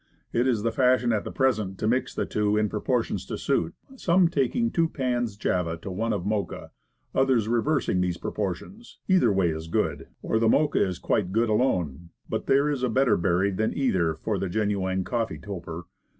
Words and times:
It 0.33 0.47
is 0.47 0.63
the 0.63 0.71
fashion 0.71 1.13
at 1.13 1.31
present 1.35 1.77
to 1.77 1.87
mix 1.87 2.15
the 2.15 2.25
two 2.25 2.57
in 2.57 2.69
proportions 2.69 3.23
to 3.27 3.37
suit, 3.37 3.75
some 3.97 4.29
taking 4.29 4.71
two 4.71 4.89
parts 4.89 5.35
Java 5.35 5.77
to 5.77 5.91
one 5.91 6.11
of 6.11 6.25
Mocha, 6.25 6.71
others 7.13 7.47
re 7.47 7.61
versing 7.61 8.01
these 8.01 8.17
proportions. 8.17 8.97
Either 9.07 9.31
way 9.31 9.49
is 9.51 9.67
good, 9.67 10.07
or 10.23 10.39
the 10.39 10.49
Mocha 10.49 10.83
is 10.83 10.97
quite 10.97 11.25
as 11.25 11.31
good 11.33 11.49
alone. 11.49 12.09
But 12.27 12.47
there 12.47 12.67
is 12.67 12.81
a 12.81 12.89
better 12.89 13.15
berry 13.15 13.51
than 13.51 13.77
either 13.77 14.15
for 14.15 14.39
the 14.39 14.49
genuine 14.49 15.03
coffee 15.03 15.37
toper. 15.37 15.85